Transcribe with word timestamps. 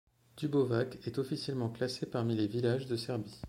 Dubovac 0.35 0.97
est 1.05 1.19
officiellement 1.19 1.69
classé 1.69 2.07
parmi 2.07 2.35
les 2.35 2.47
villages 2.47 2.87
de 2.87 2.95
Serbie. 2.95 3.39